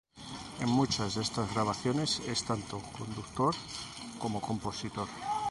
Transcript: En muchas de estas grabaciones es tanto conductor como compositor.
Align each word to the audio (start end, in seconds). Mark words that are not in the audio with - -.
En 0.61 0.67
muchas 0.67 1.13
de 1.13 1.21
estas 1.21 1.53
grabaciones 1.53 2.21
es 2.21 2.43
tanto 2.43 2.79
conductor 2.97 3.53
como 4.17 4.41
compositor. 4.41 5.07